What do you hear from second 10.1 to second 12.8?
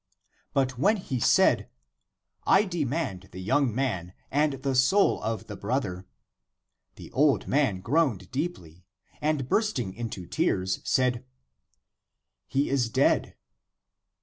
tears, said," He